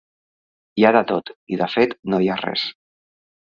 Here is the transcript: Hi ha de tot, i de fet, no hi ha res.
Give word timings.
Hi 0.81 0.87
ha 0.87 0.91
de 0.97 1.03
tot, 1.11 1.29
i 1.57 1.59
de 1.63 1.67
fet, 1.75 1.93
no 2.15 2.21
hi 2.25 2.31
ha 2.31 2.39
res. 2.41 2.65